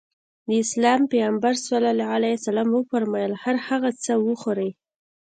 [0.47, 1.67] د اسلام پيغمبر ص
[2.75, 4.69] وفرمايل هر هغه څه وخورې.